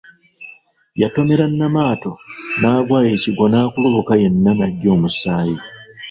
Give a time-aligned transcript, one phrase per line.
[1.01, 2.11] Yatomera Namaato
[2.59, 5.55] n'agwa ekigwo n'akulubuka yenna n'ajja n'omusaayi.